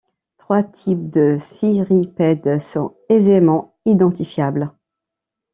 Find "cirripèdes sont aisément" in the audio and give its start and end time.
1.39-3.77